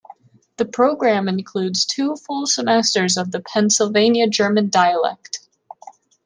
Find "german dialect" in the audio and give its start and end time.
4.27-5.41